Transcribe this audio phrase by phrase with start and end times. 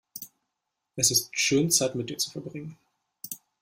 [0.95, 2.75] Es ist schön, Zeit mit dir zu verbringen.